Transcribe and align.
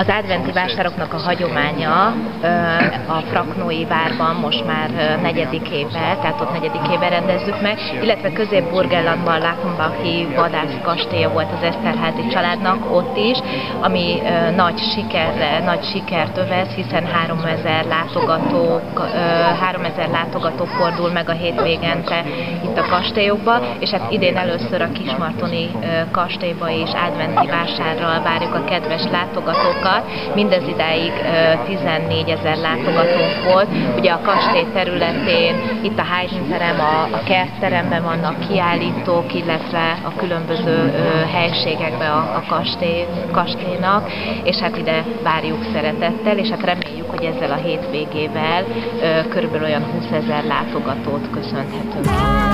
Az 0.00 0.08
adventi 0.08 0.52
vásároknak 0.52 1.12
a 1.12 1.18
hagyománya 1.18 2.06
a 3.06 3.20
Fraknói 3.30 3.84
várban 3.84 4.34
most 4.34 4.64
már 4.66 5.18
negyedik 5.22 5.70
éve, 5.70 6.18
tehát 6.22 6.40
ott 6.40 6.52
negyedik 6.52 6.88
éve 6.92 7.08
rendezzük 7.08 7.60
meg, 7.60 7.78
illetve 8.02 8.32
Közép-Burgenlandban 8.32 9.40
Lachenbachi 9.40 10.26
vadász 10.34 10.78
kastélya 10.82 11.28
volt 11.28 11.52
az 11.52 11.62
Eszterházi 11.62 12.26
családnak 12.26 12.94
ott 12.94 13.16
is, 13.16 13.38
ami 13.80 14.22
nagy 14.56 14.78
sikerre, 14.78 15.58
nagy 15.64 15.84
sikert 15.84 16.38
övez, 16.38 16.68
hiszen 16.68 17.06
3000 17.06 17.84
látogató, 17.84 18.80
3000 19.60 20.08
látogató 20.08 20.64
fordul 20.64 21.10
meg 21.10 21.28
a 21.28 21.32
hétvégente 21.32 22.24
itt 22.64 22.78
a 22.78 22.86
kastélyokba, 22.88 23.60
és 23.78 23.90
hát 23.90 24.12
idén 24.12 24.36
először 24.36 24.82
a 24.82 24.92
Kismartoni 24.92 25.70
kastélyba 26.10 26.68
is 26.68 26.90
adventi 27.08 27.46
vásárral 27.46 28.22
várjuk 28.22 28.54
a 28.54 28.64
kedves 28.64 29.02
látogatókat. 29.10 29.89
Mindez 30.34 30.68
idáig 30.68 31.12
14 31.66 32.28
ezer 32.28 32.56
látogatónk 32.56 33.52
volt. 33.52 33.68
Ugye 33.96 34.10
a 34.10 34.20
kastély 34.20 34.66
területén, 34.72 35.54
itt 35.82 35.98
a 35.98 36.04
Haydn 36.04 36.48
terem, 36.48 36.80
a, 36.80 37.16
a 37.16 37.22
kertteremben 37.24 38.02
vannak 38.02 38.48
kiállítók, 38.48 39.34
illetve 39.34 39.98
a 40.04 40.14
különböző 40.16 40.92
helységekben 41.32 42.10
a, 42.10 42.18
a 42.18 42.42
kastély, 42.48 43.06
kastélynak, 43.32 44.10
és 44.44 44.56
hát 44.56 44.76
ide 44.76 45.04
várjuk 45.22 45.64
szeretettel, 45.72 46.38
és 46.38 46.48
hát 46.48 46.64
reméljük, 46.64 47.10
hogy 47.10 47.24
ezzel 47.24 47.50
a 47.50 47.62
hétvégével 47.62 48.64
körülbelül 49.28 49.66
olyan 49.66 49.84
20 49.84 50.04
ezer 50.10 50.44
látogatót 50.44 51.30
köszönhetünk. 51.30 52.49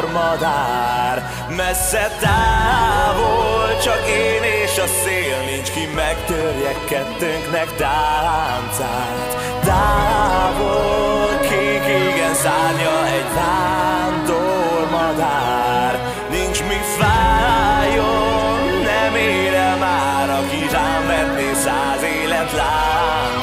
Vándormadár 0.00 1.30
Messze 1.56 2.10
távol, 2.20 3.78
csak 3.82 4.08
én 4.08 4.42
és 4.42 4.78
a 4.78 4.86
szél 4.86 5.36
Nincs 5.50 5.70
ki 5.70 5.88
megtörje 5.94 6.74
kettőnknek 6.88 7.76
táncát. 7.76 9.36
Távol, 9.64 11.38
kék 11.40 11.86
égen 11.86 12.34
szárnya 12.34 13.06
egy 13.06 13.26
vándormadár 13.34 14.38
Nincs 16.30 16.62
mi 16.62 16.80
fájjon, 16.98 18.58
nem 18.82 19.14
ére 19.14 19.76
már 19.80 20.30
Aki 20.30 20.66
rám 20.72 21.06
vetné 21.06 21.52
száz 21.52 22.02
élet 22.02 22.52
láncát 22.52 23.37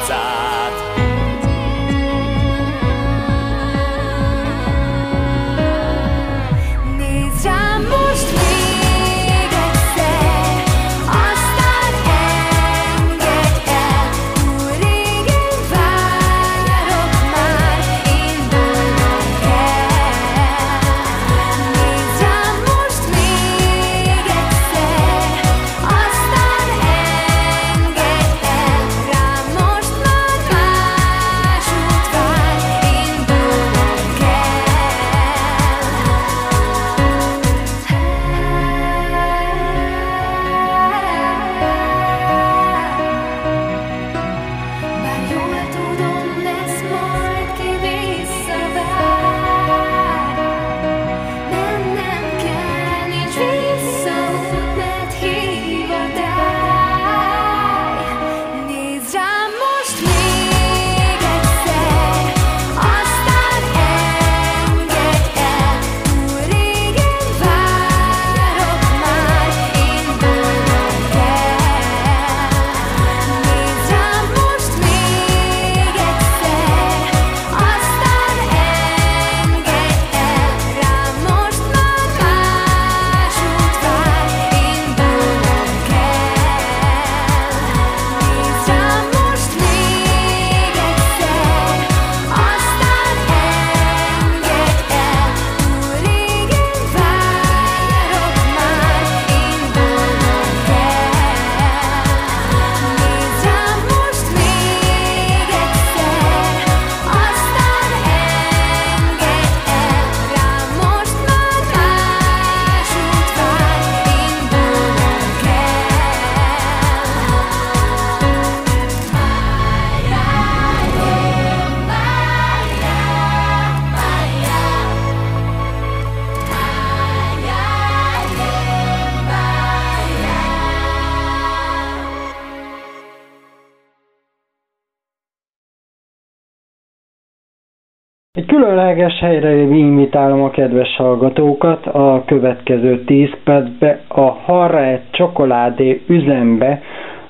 különleges 138.66 139.18
helyre 139.20 139.50
invitálom 139.54 140.42
a 140.42 140.50
kedves 140.50 140.96
hallgatókat 140.96 141.86
a 141.86 142.22
következő 142.26 143.04
10 143.04 143.28
percbe 143.44 144.00
a 144.08 144.20
Harrát 144.30 145.02
csokoládé 145.10 146.02
üzembe. 146.08 146.80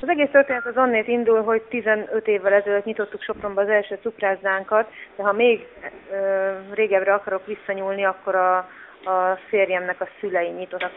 Az 0.01 0.09
egész 0.09 0.29
történet 0.31 0.65
az 0.65 0.77
onnét 0.77 1.07
indul, 1.07 1.41
hogy 1.43 1.61
15 1.69 2.27
évvel 2.27 2.53
ezelőtt 2.53 2.85
nyitottuk 2.85 3.21
Sopronba 3.21 3.61
az 3.61 3.67
első 3.69 3.97
cukrázánkat, 4.01 4.87
de 5.15 5.23
ha 5.23 5.31
még 5.33 5.65
ö, 6.11 6.15
régebbre 6.73 7.13
akarok 7.13 7.45
visszanyúlni, 7.45 8.03
akkor 8.05 8.35
a 8.35 8.67
a 9.07 9.39
férjemnek 9.47 10.01
a 10.01 10.07
szülei 10.19 10.49
nyitottak 10.49 10.91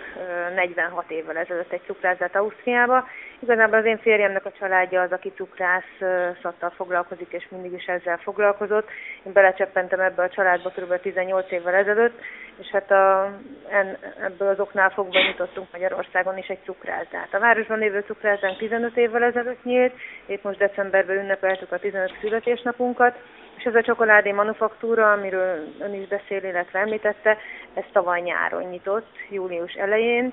46 0.54 1.10
évvel 1.10 1.36
ezelőtt 1.36 1.72
egy 1.72 1.82
cukrázát 1.86 2.36
Ausztriába. 2.36 3.08
Igazából 3.38 3.78
az 3.78 3.84
én 3.84 3.98
férjemnek 3.98 4.44
a 4.44 4.52
családja 4.58 5.02
az, 5.02 5.12
aki 5.12 5.32
cukrászattal 5.36 6.70
foglalkozik, 6.70 7.32
és 7.32 7.46
mindig 7.50 7.72
is 7.72 7.84
ezzel 7.84 8.16
foglalkozott. 8.16 8.88
Én 9.22 9.32
belecseppentem 9.32 10.00
ebbe 10.00 10.22
a 10.22 10.28
családba 10.28 10.70
kb. 10.70 11.00
18 11.00 11.50
évvel 11.50 11.74
ezelőtt, 11.74 12.20
és 12.58 12.66
hát 12.66 12.90
a, 12.90 13.32
en, 13.68 13.98
ebből 14.22 14.48
az 14.48 14.60
oknál 14.60 14.90
fogva 14.90 15.20
nyitottunk 15.20 15.68
Magyarországon 15.72 16.38
is 16.38 16.46
egy 16.46 16.62
cukrázát. 16.64 17.28
A 17.34 17.38
városban 17.38 17.78
lévő 17.78 18.04
cukrázán 18.06 18.56
15 18.56 18.96
évvel 18.96 19.22
ezelőtt 19.22 19.64
nyílt, 19.64 19.94
épp 20.26 20.42
most 20.42 20.58
decemberben 20.58 21.16
ünnepeltük 21.16 21.72
a 21.72 21.78
15 21.78 22.12
születésnapunkat, 22.20 23.16
és 23.60 23.66
ez 23.66 23.74
a 23.74 23.82
csokoládé 23.82 24.32
manufaktúra, 24.32 25.12
amiről 25.12 25.74
ön 25.80 25.94
is 25.94 26.06
beszél, 26.06 26.44
illetve 26.44 26.78
említette, 26.78 27.36
ez 27.74 27.84
tavaly 27.92 28.20
nyáron 28.20 28.62
nyitott, 28.62 29.08
július 29.30 29.72
elején. 29.72 30.32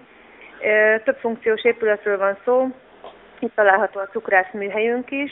Több 1.04 1.18
funkciós 1.18 1.64
épületről 1.64 2.18
van 2.18 2.38
szó, 2.46 2.68
itt 3.40 3.56
található 3.56 4.00
a 4.00 4.08
cukrász 4.08 4.52
műhelyünk 4.52 5.12
is, 5.12 5.32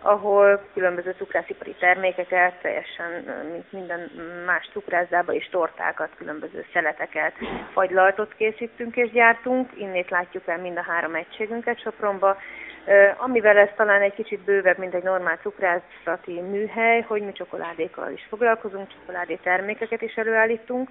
ahol 0.00 0.66
különböző 0.74 1.14
cukrászipari 1.18 1.74
termékeket, 1.78 2.60
teljesen 2.60 3.10
mint 3.52 3.72
minden 3.72 4.10
más 4.46 4.68
cukrászdába 4.72 5.32
és 5.32 5.48
tortákat, 5.48 6.10
különböző 6.16 6.64
szeleteket, 6.72 7.32
fagylaltot 7.72 8.34
készítünk 8.34 8.96
és 8.96 9.10
gyártunk. 9.10 9.70
Innét 9.74 10.10
látjuk 10.10 10.46
el 10.46 10.58
mind 10.58 10.76
a 10.76 10.84
három 10.88 11.14
egységünket 11.14 11.80
Sopronba, 11.80 12.36
Amivel 13.16 13.56
ez 13.56 13.68
talán 13.76 14.02
egy 14.02 14.14
kicsit 14.14 14.40
bővebb, 14.40 14.78
mint 14.78 14.94
egy 14.94 15.02
normál 15.02 15.38
cukrászati 15.42 16.40
műhely, 16.40 17.00
hogy 17.00 17.22
mi 17.22 17.32
csokoládékkal 17.32 18.10
is 18.12 18.26
foglalkozunk, 18.28 18.88
csokoládé 18.98 19.38
termékeket 19.42 20.02
is 20.02 20.14
előállítunk 20.14 20.88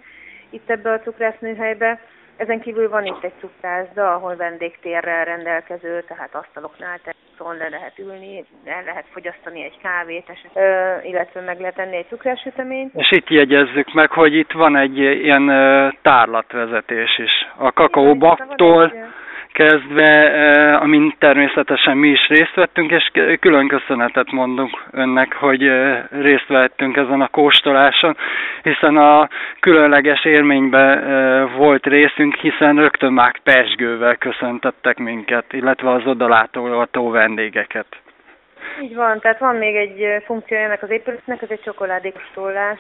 itt 0.50 0.70
ebbe 0.70 0.92
a 0.92 1.00
cukrásznőhelybe. 1.00 2.00
Ezen 2.38 2.62
kívül 2.62 2.90
van 2.90 3.06
itt 3.06 3.24
egy 3.24 3.34
cukrászda, 3.40 4.14
ahol 4.14 4.36
vendégtérrel 4.36 5.26
rendelkező, 5.26 6.02
tehát 6.08 6.36
asztaloknál 6.36 7.00
teraszon 7.04 7.58
le 7.58 7.70
lehet 7.70 8.00
ülni, 8.00 8.46
el 8.66 8.84
lehet 8.84 9.06
fogyasztani 9.12 9.64
egy 9.64 9.78
kávét, 9.82 10.30
eset, 10.30 11.06
illetve 11.06 11.42
meg 11.42 11.60
lehet 11.60 11.80
enni 11.80 11.96
egy 11.96 12.08
cukrásüteményt. 12.08 12.94
És 12.96 13.12
itt 13.12 13.30
jegyezzük 13.30 13.94
meg, 13.94 14.12
hogy 14.12 14.34
itt 14.34 14.52
van 14.52 14.76
egy 14.78 14.98
ilyen 14.98 15.48
tárlatvezetés 16.02 17.18
is. 17.18 17.48
A 17.58 17.72
kakaóbaktól 17.72 18.94
kezdve, 19.56 20.10
eh, 20.32 20.82
amin 20.82 21.16
természetesen 21.20 21.98
mi 21.98 22.08
is 22.08 22.28
részt 22.28 22.56
vettünk, 22.56 22.92
és 22.92 23.12
külön 23.40 23.68
köszönetet 23.68 24.32
mondunk 24.32 24.84
önnek, 24.92 25.34
hogy 25.34 25.64
eh, 25.64 26.04
részt 26.10 26.48
vettünk 26.48 26.98
ezen 26.98 27.22
a 27.22 27.28
kóstoláson, 27.28 28.18
hiszen 28.64 28.98
a 28.98 29.30
különleges 29.60 30.26
élményben 30.26 30.98
eh, 30.98 31.56
volt 31.56 31.86
részünk, 31.86 32.36
hiszen 32.36 32.76
rögtön 32.76 33.14
már 33.14 33.40
persgővel 33.44 34.16
köszöntettek 34.16 34.98
minket, 34.98 35.54
illetve 35.54 35.92
az 35.92 36.06
odalátogató 36.06 37.10
vendégeket. 37.10 37.88
Így 38.82 38.96
van, 38.96 39.20
tehát 39.20 39.40
van 39.40 39.56
még 39.56 39.76
egy 39.76 40.24
funkció 40.26 40.58
ennek 40.58 40.84
az 40.84 40.90
épületnek, 40.90 41.42
ez 41.42 41.50
egy 41.50 41.62
csokoládékostolás 41.62 42.80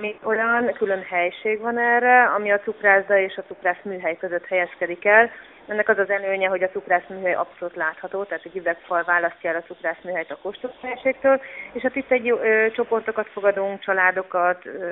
még 0.00 0.16
olyan 0.22 0.72
külön 0.72 1.02
helység 1.02 1.60
van 1.60 1.78
erre, 1.78 2.24
ami 2.24 2.52
a 2.52 2.60
cukrászda 2.60 3.18
és 3.18 3.36
a 3.36 3.42
cukrász 3.42 3.82
műhely 3.82 4.16
között 4.16 4.46
helyezkedik 4.46 5.04
el. 5.04 5.30
Ennek 5.66 5.88
az 5.88 5.98
az 5.98 6.10
előnye, 6.10 6.48
hogy 6.48 6.62
a 6.62 6.68
cukrász 6.68 7.06
műhely 7.08 7.34
abszolút 7.34 7.76
látható, 7.76 8.24
tehát 8.24 8.44
egy 8.44 8.56
üvegfal 8.56 9.02
választja 9.02 9.50
el 9.50 9.56
a 9.56 9.66
cukrász 9.66 10.02
műhelyt 10.02 10.30
a 10.30 10.38
kóstolóhelységtől, 10.42 11.40
és 11.72 11.82
hát 11.82 11.96
itt 11.96 12.10
egy 12.10 12.30
ö, 12.30 12.70
csoportokat 12.70 13.28
fogadunk, 13.28 13.80
családokat, 13.80 14.66
ö, 14.66 14.90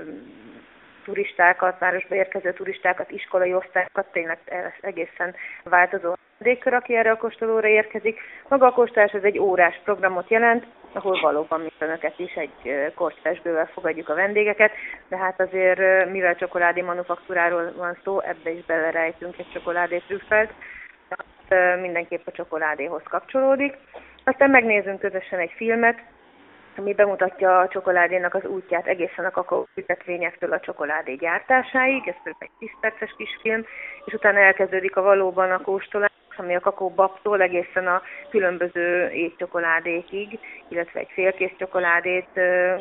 turistákat, 1.04 1.78
városba 1.78 2.14
érkező 2.14 2.52
turistákat, 2.52 3.10
iskolai 3.10 3.54
osztályokat, 3.54 4.06
tényleg 4.12 4.38
egészen 4.80 5.34
változó 5.64 6.14
vendégkör, 6.38 6.72
aki 6.72 6.96
erre 6.96 7.10
a 7.10 7.16
kóstolóra 7.16 7.68
érkezik. 7.68 8.20
Maga 8.48 8.66
a 8.66 8.72
kóstolás 8.72 9.12
az 9.12 9.24
egy 9.24 9.38
órás 9.38 9.80
programot 9.84 10.30
jelent, 10.30 10.66
ahol 10.96 11.20
valóban 11.20 11.60
mi 11.60 11.72
önöket 11.78 12.18
is 12.18 12.34
egy 12.34 12.92
kortfestbővel 12.94 13.66
fogadjuk 13.66 14.08
a 14.08 14.14
vendégeket, 14.14 14.72
de 15.08 15.16
hát 15.16 15.40
azért, 15.40 16.10
mivel 16.10 16.36
csokoládé 16.36 16.80
manufaktúráról 16.80 17.72
van 17.76 17.98
szó, 18.04 18.20
ebbe 18.20 18.50
is 18.50 18.64
belerejtünk 18.64 19.38
egy 19.38 19.50
csokoládé 19.52 20.02
trüffelt, 20.06 20.52
mindenképp 21.80 22.26
a 22.26 22.32
csokoládéhoz 22.32 23.02
kapcsolódik. 23.04 23.76
Aztán 24.24 24.50
megnézünk 24.50 25.00
közösen 25.00 25.38
egy 25.38 25.52
filmet, 25.56 25.98
ami 26.76 26.94
bemutatja 26.94 27.58
a 27.58 27.68
csokoládénak 27.68 28.34
az 28.34 28.44
útját 28.44 28.86
egészen 28.86 29.24
a 29.24 29.30
kakaóütetvényektől 29.30 30.52
a 30.52 30.60
csokoládé 30.60 31.14
gyártásáig, 31.14 32.08
ez 32.08 32.14
kb. 32.24 32.36
egy 32.38 32.50
10 32.58 32.70
perces 32.80 33.14
kisfilm, 33.16 33.64
és 34.04 34.12
utána 34.12 34.38
elkezdődik 34.38 34.96
a 34.96 35.02
valóban 35.02 35.50
a 35.50 35.60
kóstolás, 35.60 36.10
ami 36.38 36.54
a 36.54 36.60
kakaóbabtól 36.60 37.40
egészen 37.40 37.86
a 37.86 38.02
különböző 38.30 39.08
étcsokoládékig, 39.10 40.38
illetve 40.68 41.00
egy 41.00 41.10
félkész 41.12 41.52
csokoládét 41.58 42.28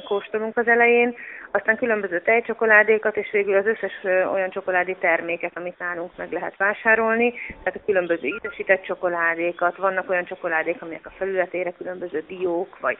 kóstolunk 0.08 0.58
az 0.58 0.68
elején, 0.68 1.16
aztán 1.56 1.78
különböző 1.78 2.22
tejcsokoládékat, 2.22 3.18
és 3.18 3.32
végül 3.32 3.56
az 3.56 3.66
összes 3.66 4.04
olyan 4.04 4.50
csokoládé 4.50 4.94
terméket, 4.94 5.58
amit 5.58 5.80
nálunk 5.80 6.12
meg 6.16 6.32
lehet 6.32 6.58
vásárolni, 6.58 7.34
tehát 7.48 7.76
a 7.76 7.86
különböző 7.86 8.28
ízesített 8.28 8.84
csokoládékat, 8.84 9.78
vannak 9.78 10.10
olyan 10.10 10.26
csokoládék, 10.26 10.82
amelyek 10.82 11.06
a 11.06 11.14
felületére 11.18 11.72
különböző 11.72 12.24
diók, 12.28 12.80
vagy, 12.80 12.98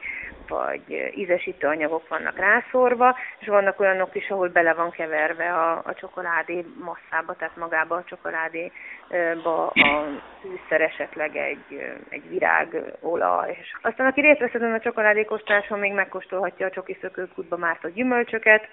vagy 0.48 1.12
ízesítő 1.14 1.66
anyagok 1.66 2.08
vannak 2.08 2.38
rászorva, 2.38 3.16
és 3.38 3.46
vannak 3.46 3.80
olyanok 3.80 4.14
is, 4.14 4.30
ahol 4.30 4.48
bele 4.48 4.74
van 4.74 4.90
keverve 4.90 5.52
a, 5.52 5.82
a 5.84 5.94
csokoládé 5.94 6.64
masszába, 6.84 7.34
tehát 7.34 7.56
magába 7.56 7.96
a 7.96 8.04
csokoládéba 8.04 9.66
a 9.66 10.04
fűszer, 10.46 10.80
esetleg 10.80 11.36
egy, 11.36 11.80
egy 12.08 12.28
virágolaj. 12.28 13.56
És 13.60 13.72
aztán 13.82 14.06
aki 14.06 14.20
részt 14.20 14.38
vesz 14.38 14.54
ezen 14.54 14.72
a 14.72 14.80
csokoládékostáson, 14.80 15.78
még 15.78 15.92
megkóstolhatja 15.92 16.66
a 16.66 16.70
csoki 16.70 16.96
szökőkútba 17.00 17.56
mártott 17.56 17.94
gyümölcsöket, 17.94 18.68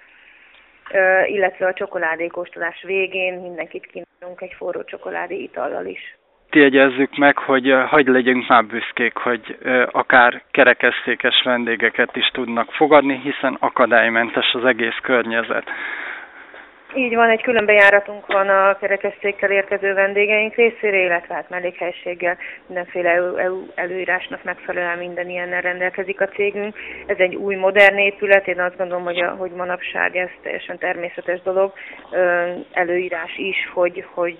illetve 1.26 1.66
a 1.66 1.72
csokoládékóstolás 1.72 2.82
végén 2.82 3.40
mindenkit 3.40 3.86
kínálunk 3.86 4.40
egy 4.40 4.54
forró 4.56 4.84
csokoládé 4.84 5.36
itallal 5.36 5.86
is 5.86 6.16
jegyezzük 6.54 7.16
meg, 7.16 7.38
hogy 7.38 7.74
hagy 7.86 8.06
legyünk 8.06 8.48
már 8.48 8.64
büszkék, 8.64 9.16
hogy 9.16 9.58
akár 9.90 10.42
kerekesszékes 10.50 11.42
vendégeket 11.44 12.16
is 12.16 12.26
tudnak 12.26 12.72
fogadni, 12.72 13.20
hiszen 13.22 13.56
akadálymentes 13.60 14.52
az 14.52 14.64
egész 14.64 14.98
környezet. 15.02 15.64
Így 16.96 17.14
van, 17.14 17.30
egy 17.30 17.42
külön 17.42 17.66
bejáratunk 17.66 18.26
van 18.26 18.48
a 18.48 18.76
kerekesszékkel 18.76 19.50
érkező 19.50 19.94
vendégeink 19.94 20.54
részére, 20.54 20.98
illetve 20.98 21.34
hát 21.34 21.48
mellékhelységgel 21.48 22.36
mindenféle 22.66 23.10
EU, 23.10 23.36
EU 23.36 23.66
előírásnak 23.74 24.44
megfelelően 24.44 24.98
minden 24.98 25.28
ilyennel 25.28 25.60
rendelkezik 25.60 26.20
a 26.20 26.28
cégünk. 26.28 26.76
Ez 27.06 27.16
egy 27.18 27.34
új 27.34 27.54
modern 27.54 27.96
épület, 27.96 28.48
én 28.48 28.60
azt 28.60 28.76
gondolom, 28.76 29.04
hogy, 29.04 29.20
a, 29.20 29.30
hogy 29.30 29.50
manapság 29.50 30.16
ez 30.16 30.28
teljesen 30.42 30.78
természetes 30.78 31.42
dolog, 31.42 31.72
előírás 32.72 33.36
is, 33.36 33.70
hogy, 33.72 34.04
hogy 34.14 34.38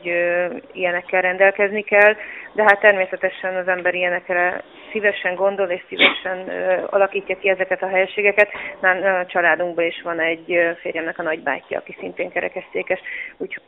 ilyenekkel 0.73 1.21
rendelkezni 1.21 1.83
kell, 1.83 2.15
de 2.53 2.63
hát 2.63 2.81
természetesen 2.81 3.57
az 3.57 3.69
ember 3.69 3.95
ilyenekre 3.95 4.63
szívesen 4.95 5.35
gondol 5.35 5.69
és 5.69 5.83
szívesen 5.89 6.49
alakítja 6.87 7.37
ki 7.39 7.49
ezeket 7.49 7.83
a 7.83 7.89
helységeket. 7.89 8.49
Már 8.81 9.05
a 9.05 9.27
családunkban 9.27 9.85
is 9.85 10.03
van 10.03 10.21
egy 10.21 10.59
férjemnek 10.81 11.19
a 11.19 11.23
nagybátyja, 11.23 11.79
aki 11.79 11.97
szintén 11.99 12.31
kerekesszékes, 12.31 13.01
úgyhogy 13.37 13.63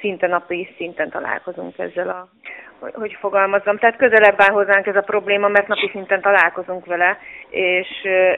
szinte 0.00 0.26
napi 0.26 0.74
szinten 0.76 1.10
találkozunk 1.10 1.78
ezzel 1.78 2.08
a 2.08 2.28
hogy 2.92 3.16
fogalmazzam. 3.20 3.78
Tehát 3.78 3.96
közelebb 3.96 4.40
áll 4.40 4.52
hozzánk 4.52 4.86
ez 4.86 4.96
a 4.96 5.00
probléma, 5.00 5.48
mert 5.48 5.68
napi 5.68 5.88
szinten 5.92 6.20
találkozunk 6.20 6.86
vele, 6.86 7.18
és, 7.50 7.88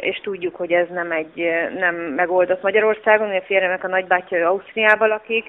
és 0.01 0.21
tudjuk, 0.21 0.57
hogy 0.57 0.73
ez 0.73 0.89
nem 0.89 1.13
egy 1.13 1.51
nem 1.79 1.95
megoldott 1.95 2.63
Magyarországon, 2.63 3.31
a 3.31 3.41
férjemnek 3.41 3.85
a 3.85 3.89
nagybátyja 3.89 4.49
Ausztriában 4.49 5.09
lakik, 5.09 5.45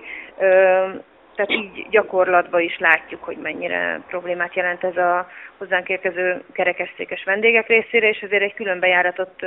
tehát 1.37 1.51
így 1.51 1.87
gyakorlatban 1.89 2.61
is 2.61 2.77
látjuk, 2.79 3.23
hogy 3.23 3.37
mennyire 3.37 4.01
problémát 4.07 4.55
jelent 4.55 4.83
ez 4.83 4.97
a 4.97 5.27
hozzánk 5.57 5.89
érkező 5.89 6.43
kerekesszékes 6.53 7.23
vendégek 7.23 7.67
részére, 7.67 8.09
és 8.09 8.19
ezért 8.19 8.43
egy 8.43 8.53
külön 8.53 8.79
bejáratot 8.79 9.45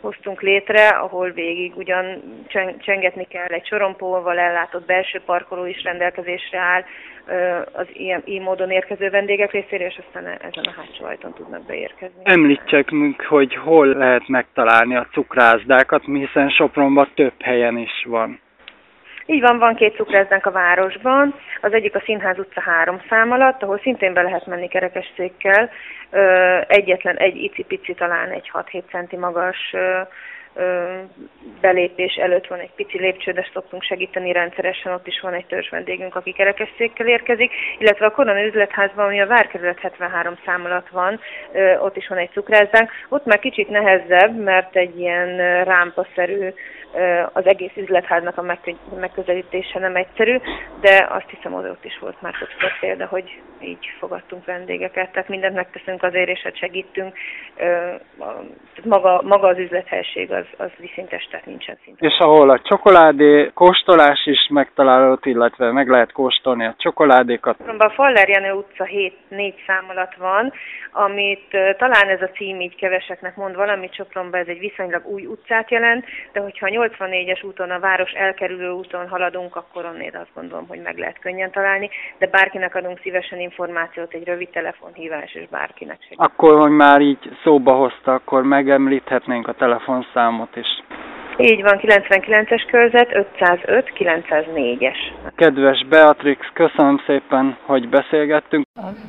hoztunk 0.00 0.40
létre, 0.40 0.88
ahol 0.88 1.30
végig 1.30 1.76
ugyan 1.76 2.22
csengetni 2.78 3.24
kell 3.24 3.46
egy 3.46 3.66
sorompóval 3.66 4.38
ellátott 4.38 4.86
belső 4.86 5.20
parkoló 5.26 5.64
is 5.64 5.82
rendelkezésre 5.82 6.58
áll 6.58 6.84
az 7.72 7.86
ilyen 7.92 8.22
így 8.24 8.40
módon 8.40 8.70
érkező 8.70 9.10
vendégek 9.10 9.50
részére, 9.50 9.86
és 9.86 10.00
aztán 10.06 10.26
ezen 10.26 10.64
a 10.64 10.74
hátsó 10.76 11.04
ajtón 11.04 11.32
tudnak 11.32 11.66
beérkezni. 11.66 12.20
Említsek 12.22 12.90
meg, 12.90 13.20
hogy 13.20 13.54
hol 13.54 13.86
lehet 13.86 14.28
megtalálni 14.28 14.96
a 14.96 15.06
cukrászdákat, 15.12 16.04
hiszen 16.04 16.48
Sopronban 16.48 17.08
több 17.14 17.42
helyen 17.42 17.78
is 17.78 18.04
van. 18.04 18.40
Így 19.26 19.40
van, 19.40 19.58
van 19.58 19.74
két 19.74 19.96
cukrászdánk 19.96 20.46
a 20.46 20.50
városban, 20.50 21.34
az 21.60 21.72
egyik 21.72 21.94
a 21.94 22.02
Színház 22.04 22.38
utca 22.38 22.60
három 22.60 23.00
szám 23.08 23.30
alatt, 23.30 23.62
ahol 23.62 23.78
szintén 23.78 24.12
be 24.12 24.22
lehet 24.22 24.46
menni 24.46 24.68
kerekesszékkel, 24.68 25.70
egyetlen 26.66 27.16
egy 27.16 27.36
icipici, 27.36 27.94
talán 27.94 28.30
egy 28.30 28.50
6-7 28.52 28.82
centi 28.90 29.16
magas 29.16 29.74
belépés 31.60 32.14
előtt 32.14 32.46
van 32.46 32.58
egy 32.58 32.72
pici 32.76 32.98
lépcső, 32.98 33.32
de 33.32 33.48
szoktunk 33.52 33.82
segíteni 33.82 34.32
rendszeresen, 34.32 34.92
ott 34.92 35.06
is 35.06 35.20
van 35.20 35.34
egy 35.34 35.46
törzs 35.46 35.68
vendégünk, 35.68 36.14
aki 36.14 36.32
kerekesszékkel 36.32 37.06
érkezik, 37.06 37.52
illetve 37.78 38.06
a 38.06 38.10
Korona 38.10 38.44
üzletházban, 38.44 39.04
ami 39.04 39.20
a 39.20 39.26
Várkerület 39.26 39.80
73 39.80 40.38
szám 40.44 40.64
alatt 40.64 40.88
van, 40.88 41.20
ott 41.78 41.96
is 41.96 42.08
van 42.08 42.18
egy 42.18 42.30
cukrászdánk. 42.32 42.90
Ott 43.08 43.24
már 43.24 43.38
kicsit 43.38 43.68
nehezebb, 43.68 44.36
mert 44.36 44.76
egy 44.76 44.98
ilyen 44.98 45.64
rámpaszerű 45.64 46.48
az 47.32 47.46
egész 47.46 47.72
üzletháznak 47.76 48.38
a 48.38 48.56
megközelítése 49.00 49.78
nem 49.78 49.96
egyszerű, 49.96 50.40
de 50.80 51.06
azt 51.10 51.28
hiszem, 51.28 51.54
ott 51.54 51.84
is 51.84 51.98
volt 51.98 52.22
már 52.22 52.34
többször 52.38 52.78
példa, 52.80 53.06
hogy 53.06 53.40
így 53.60 53.90
fogadtunk 53.98 54.44
vendégeket, 54.44 55.12
tehát 55.12 55.28
mindent 55.28 55.54
megteszünk 55.54 56.02
azért, 56.02 56.28
és 56.28 56.40
hát 56.40 56.56
segítünk. 56.56 57.16
Maga, 58.84 59.22
maga 59.22 59.48
az 59.48 59.58
üzlethelység 59.58 60.32
az, 60.32 60.44
az 60.56 60.70
viszintes, 60.78 61.28
tehát 61.30 61.46
nincsen 61.46 61.78
szinte. 61.84 62.06
És 62.06 62.18
ahol 62.18 62.50
a 62.50 62.60
csokoládé 62.60 63.50
kóstolás 63.54 64.26
is 64.26 64.48
megtalálható, 64.50 65.30
illetve 65.30 65.72
meg 65.72 65.88
lehet 65.88 66.12
kóstolni 66.12 66.66
a 66.66 66.74
csokoládékat. 66.78 67.56
A 67.78 67.90
Faller 67.90 68.28
Jenő 68.28 68.52
utca 68.52 68.84
7 68.84 69.14
4 69.28 69.54
szám 69.66 69.84
alatt 69.88 70.14
van, 70.14 70.52
amit 70.92 71.48
talán 71.76 72.08
ez 72.08 72.22
a 72.22 72.28
cím 72.28 72.60
így 72.60 72.76
keveseknek 72.76 73.36
mond 73.36 73.56
valamit, 73.56 73.94
Sopronban 73.94 74.40
ez 74.40 74.46
egy 74.46 74.58
viszonylag 74.58 75.06
új 75.06 75.26
utcát 75.26 75.70
jelent, 75.70 76.04
de 76.32 76.40
hogyha 76.40 76.68
84-es 76.88 77.44
úton, 77.44 77.70
a 77.70 77.80
város 77.80 78.12
elkerülő 78.12 78.70
úton 78.70 79.08
haladunk, 79.08 79.56
akkor 79.56 79.84
onnét 79.84 80.14
azt 80.14 80.34
gondolom, 80.34 80.66
hogy 80.68 80.80
meg 80.82 80.98
lehet 80.98 81.18
könnyen 81.18 81.50
találni, 81.50 81.90
de 82.18 82.26
bárkinek 82.26 82.74
adunk 82.74 83.00
szívesen 83.02 83.40
információt, 83.40 84.12
egy 84.12 84.24
rövid 84.24 84.48
telefonhívás, 84.48 85.34
és 85.34 85.48
bárkinek 85.48 85.98
segít. 86.02 86.18
Akkor, 86.18 86.58
hogy 86.58 86.70
már 86.70 87.00
így 87.00 87.30
szóba 87.42 87.72
hozta, 87.72 88.14
akkor 88.14 88.42
megemlíthetnénk 88.42 89.48
a 89.48 89.52
telefonszámot 89.52 90.56
is. 90.56 90.68
Így 91.38 91.62
van, 91.62 91.78
99-es 91.82 92.66
körzet, 92.70 93.14
505 93.14 93.92
904-es. 93.94 94.96
Kedves 95.34 95.84
Beatrix, 95.88 96.46
köszönöm 96.52 97.00
szépen, 97.06 97.56
hogy 97.62 97.88
beszélgettünk. 97.88 98.64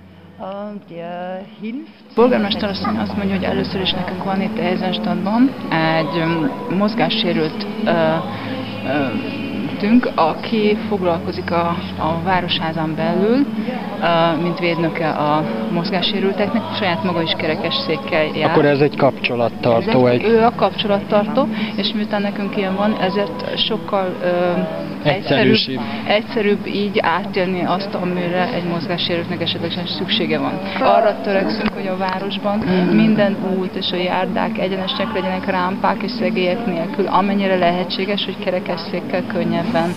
Polgármester 2.14 2.68
asszony 2.68 2.96
azt 2.96 3.16
mondja, 3.16 3.34
hogy 3.34 3.44
először 3.44 3.80
is 3.80 3.92
nekünk 3.92 4.24
van 4.24 4.40
itt 4.40 4.58
Eisenstadtban 4.58 5.50
egy 5.70 6.24
mozgássérült 6.76 7.66
vezetünk, 9.76 10.10
aki 10.14 10.76
foglalkozik 10.88 11.50
a, 11.50 11.68
a 11.98 12.22
Városházan 12.24 12.94
belül, 12.94 13.46
mint 14.42 14.58
védnöke 14.58 15.08
a 15.10 15.44
mozgássérülteknek, 15.72 16.62
saját 16.78 17.04
maga 17.04 17.22
is 17.22 17.32
kerekesszékkel 17.36 18.24
jár. 18.24 18.50
Akkor 18.50 18.64
ez 18.64 18.80
egy 18.80 18.96
kapcsolattartó. 18.96 20.06
egy... 20.06 20.24
Ő 20.24 20.44
a 20.44 20.52
kapcsolattartó, 20.54 21.48
és 21.76 21.92
miután 21.94 22.22
nekünk 22.22 22.56
ilyen 22.56 22.74
van, 22.74 22.96
ezért 23.00 23.58
sokkal 23.58 24.14
ö, 24.22 24.52
egyszerűbb, 25.06 25.80
egyszerűbb. 26.06 26.66
Így 26.66 26.98
átélni 26.98 27.64
azt, 27.64 27.94
amire 27.94 28.52
egy 28.54 28.64
mozgássérültnek 28.64 29.40
esetlegesen 29.40 29.86
szüksége 29.86 30.38
van. 30.38 30.52
Arra 30.80 31.20
törekszünk, 31.20 31.72
hogy 31.74 31.86
a 31.86 31.96
városban 31.96 32.58
minden 32.92 33.36
út 33.58 33.74
és 33.74 33.90
a 33.92 33.96
járdák 33.96 34.58
egyenesek 34.58 35.12
legyenek 35.12 35.46
rámpák 35.46 36.02
és 36.02 36.10
szegélyek 36.10 36.66
nélkül, 36.66 37.06
amennyire 37.06 37.56
lehetséges, 37.56 38.24
hogy 38.24 38.38
kerekesszékkel 38.38 39.26
könnyebben 39.26 39.90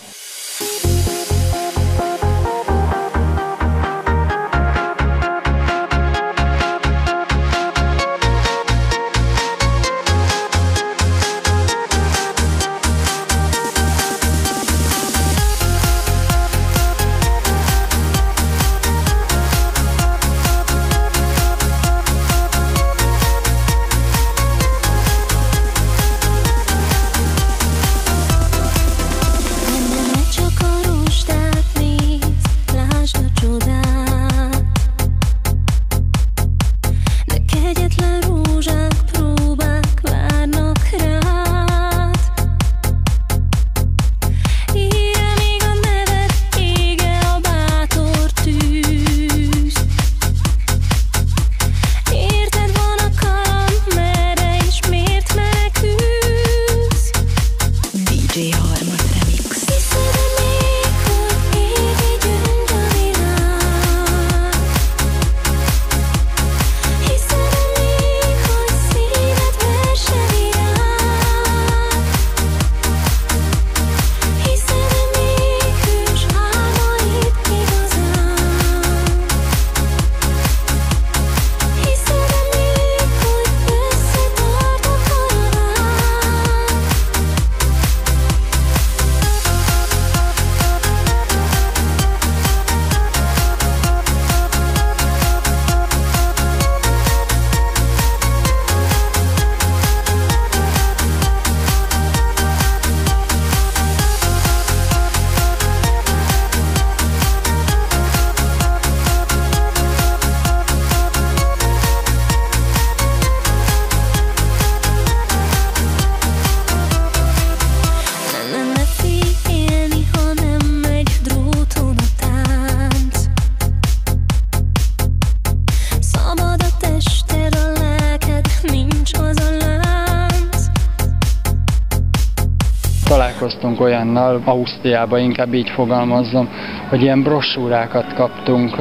találkoztunk 134.00 134.08
olyannal, 134.16 134.42
Ausztriában 134.46 135.20
inkább 135.20 135.54
így 135.54 135.70
fogalmazom, 135.70 136.50
hogy 136.90 137.02
ilyen 137.02 137.24
brosúrákat 137.24 138.14
kaptunk, 138.14 138.78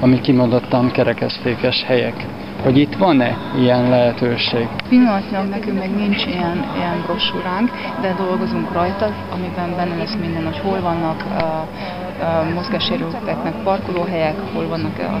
ami 0.00 0.20
kimondottan 0.20 0.90
kerekesztékes 0.90 1.84
helyek. 1.84 2.26
Hogy 2.62 2.78
itt 2.78 2.94
van-e 2.94 3.36
ilyen 3.58 3.88
lehetőség? 3.88 4.68
Pillanatnyilag 4.88 5.48
nekünk 5.48 5.78
még 5.78 5.90
nincs 5.90 6.26
ilyen, 6.26 6.64
ilyen 6.76 7.02
brosúránk, 7.06 7.70
de 8.00 8.14
dolgozunk 8.18 8.72
rajta, 8.72 9.14
amiben 9.30 9.76
benne 9.76 9.96
lesz 9.96 10.16
minden, 10.20 10.44
hogy 10.44 10.58
hol 10.58 10.80
vannak 10.80 11.24
uh, 11.26 12.54
mozgássérülteknek 12.54 13.54
parkolóhelyek, 13.64 14.34
hol 14.54 14.68
vannak, 14.68 14.98
a, 14.98 15.20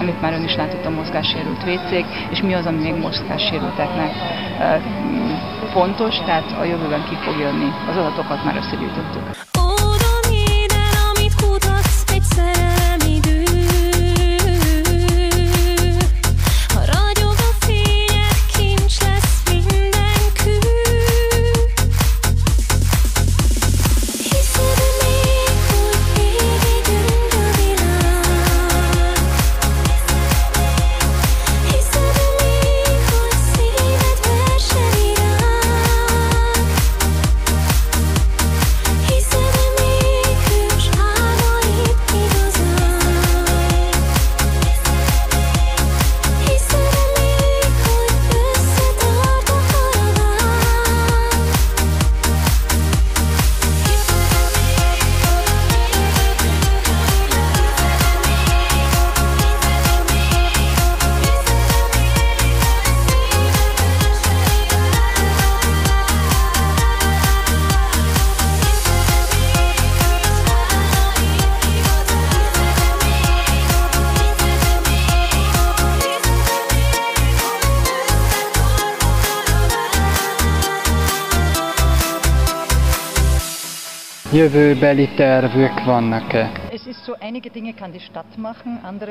amit 0.00 0.20
már 0.20 0.32
ön 0.32 0.44
is 0.44 0.56
látott, 0.56 0.86
a 0.86 0.90
mozgássérült 0.90 1.64
vécék, 1.64 2.04
és 2.30 2.42
mi 2.42 2.54
az, 2.54 2.66
ami 2.66 2.82
még 2.82 2.94
mozgássérülteknek 3.00 4.10
fontos, 5.76 6.14
tehát 6.16 6.58
a 6.60 6.64
jövőben 6.64 7.04
ki 7.08 7.14
fog 7.14 7.38
jönni. 7.38 7.68
Az 7.88 7.96
adatokat 7.96 8.44
már 8.44 8.56
összegyűjtöttük. 8.56 9.55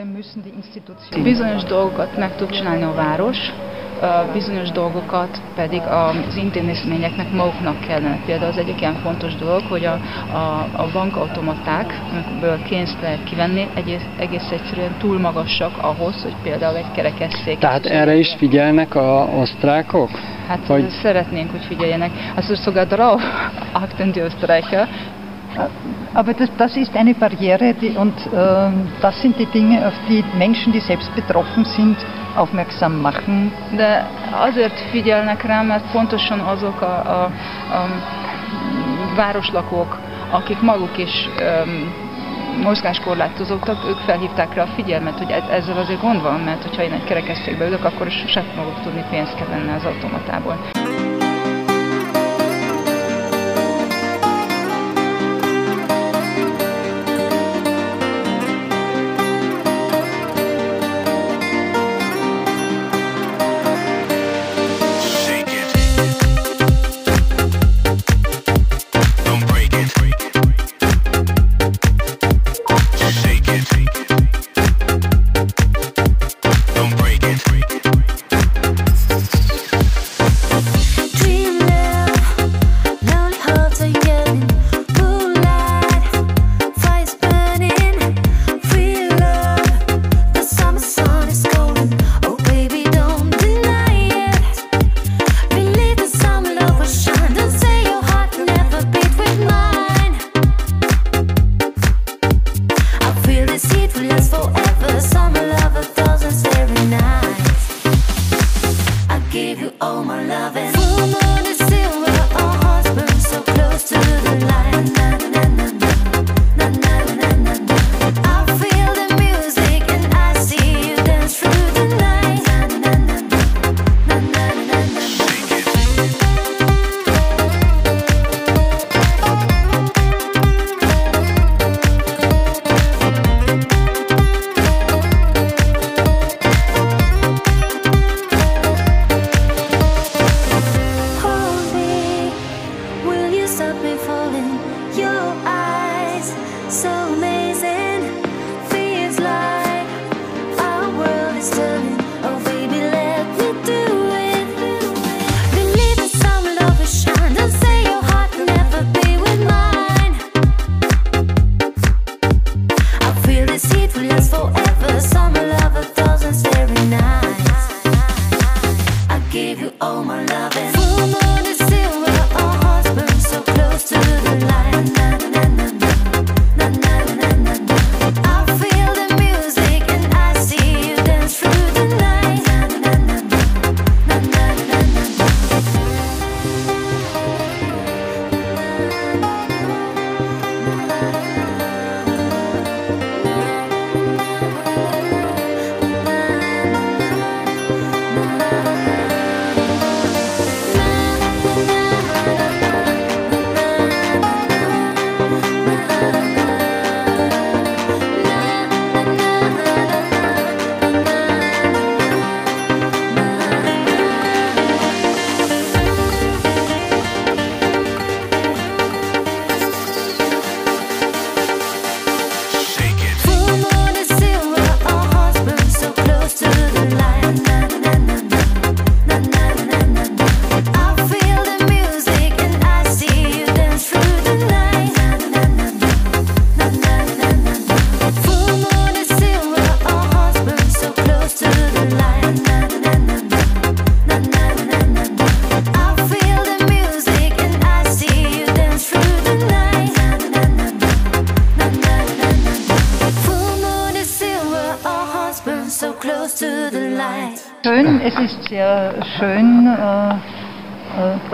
Müssen 0.05 0.44
die 0.44 0.53
Institutionen. 0.55 1.24
Bizonyos 1.24 1.63
dolgokat 1.63 2.17
meg 2.17 2.36
tud 2.36 2.50
csinálni 2.50 2.84
a 2.84 2.94
város, 2.94 3.38
bizonyos 4.34 4.70
dolgokat 4.72 5.41
pedig 5.55 5.82
az 5.82 6.36
intézményeknek 6.36 7.32
maguknak 7.32 7.79
kellene. 7.79 8.20
Például 8.25 8.51
az 8.51 8.58
egyik 8.58 8.82
ilyen 8.82 8.96
fontos 9.03 9.36
dolog, 9.36 9.62
hogy 9.62 9.86
a, 9.86 9.94
a, 10.34 10.67
a 10.75 10.89
bankautomaták, 10.94 12.01
amikből 12.12 12.60
pénzt 12.70 13.01
lehet 13.01 13.24
kivenni, 13.24 13.67
egész, 13.75 14.05
egész 14.20 14.50
egyszerűen 14.51 14.96
túl 15.00 15.20
magasak 15.20 15.77
ahhoz, 15.82 16.22
hogy 16.24 16.36
például 16.44 16.77
egy 16.77 16.91
kerekesszék. 16.91 17.58
Tehát 17.58 17.86
erre 17.86 18.15
is 18.15 18.36
figyelnek 18.38 18.96
a 18.96 19.29
osztrákok? 19.36 20.10
Hát 20.48 20.65
hogy... 20.67 20.89
szeretnénk, 20.89 21.51
hogy 21.51 21.65
figyeljenek. 21.67 22.12
Also 22.36 22.55
sogar 22.55 22.88
drauf 22.88 23.22
achten 23.72 24.12
die 24.12 24.24
Österreicher, 24.24 24.88
Aber 26.13 26.33
das, 26.33 26.50
das, 26.57 26.75
ist 26.77 26.95
eine 26.95 27.13
Barriere 27.13 27.74
die, 27.74 27.89
und 27.97 28.17
äh, 28.27 28.69
das 29.01 29.21
sind 29.21 29.38
die 29.38 29.45
Dinge, 29.47 29.85
auf 29.85 29.93
die 30.07 30.24
Menschen, 30.38 30.71
die 30.71 30.79
selbst 30.79 31.13
betroffen 31.15 31.65
sind, 31.65 31.97
aufmerksam 32.35 33.01
machen. 33.01 33.51
De 33.71 34.03
azért 34.31 34.79
figyelnek 34.91 35.43
rá, 35.43 35.62
mert 35.62 35.91
pontosan 35.91 36.39
azok 36.39 36.81
a, 36.81 36.85
a, 36.85 37.24
a 37.71 37.88
városlakók, 39.15 39.97
akik 40.31 40.62
maguk 40.62 40.97
is 40.97 41.29
um, 41.39 41.93
mozgáskorlátozottak, 42.63 43.85
ők 43.85 43.97
felhívták 43.97 44.53
rá 44.53 44.63
a 44.63 44.67
figyelmet, 44.75 45.17
hogy 45.17 45.31
ezzel 45.51 45.77
azért 45.77 46.01
gond 46.01 46.21
van, 46.21 46.39
mert 46.39 46.63
hogyha 46.63 46.83
én 46.83 46.91
egy 46.91 47.03
kerekesszékbe 47.03 47.67
ülök, 47.67 47.83
akkor 47.83 48.12
sosem 48.12 48.43
fogok 48.55 48.81
tudni 48.81 49.03
pénzt 49.09 49.35
kevenni 49.35 49.71
az 49.71 49.85
automatából. 49.85 50.57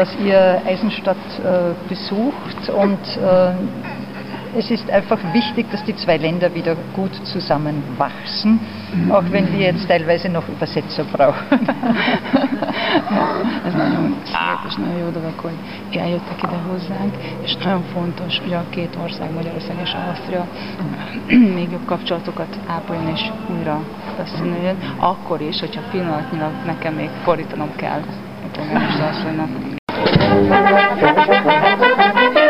Dass 0.02 0.16
ihr 0.16 0.60
Eisenstadt 0.66 1.18
äh, 1.46 1.88
besucht 1.88 2.70
und 2.70 2.98
äh, 3.18 3.54
es 4.58 4.72
ist 4.72 4.90
einfach 4.90 5.20
wichtig, 5.32 5.70
dass 5.70 5.84
die 5.84 5.96
zwei 5.96 6.18
Länder 6.18 6.54
wieder 6.56 6.76
gut 6.96 7.14
zusammenwachsen, 7.24 8.60
auch 9.12 9.24
wenn 9.30 9.54
wir 9.54 9.60
jetzt 9.68 9.88
teilweise 9.88 10.28
noch 10.28 10.50
Übersetzer 10.50 11.04
brauchen. 11.04 11.60
Ez 13.68 13.74
nagyon 13.74 14.16
szép 14.24 14.60
és 14.68 14.76
nagyon 14.76 14.98
jó 14.98 15.10
dolog, 15.10 15.34
hogy 15.36 15.58
eljöttek 16.00 16.44
ide 16.44 16.60
hozzánk, 16.70 17.14
és 17.44 17.56
nagyon 17.56 17.84
fontos, 17.94 18.40
hogy 18.40 18.54
a 18.54 18.64
két 18.70 18.98
ország, 19.04 19.34
Magyarország 19.34 19.76
és 19.84 19.94
Ausztria 20.08 20.48
még 21.28 21.72
jobb 21.72 21.86
kapcsolatokat 21.86 22.60
ápoljon 22.68 23.08
és 23.08 23.32
újra 23.58 23.82
összenőjön, 24.22 24.78
akkor 25.00 25.42
is, 25.42 25.60
hogyha 25.60 25.82
pillanatnyilag 25.92 26.52
nekem 26.66 26.94
még 26.94 27.10
fordítanom 27.24 27.76
kell 27.76 28.02
a 28.58 29.71
polgármester 30.34 31.13
asszonynak. 31.17 32.40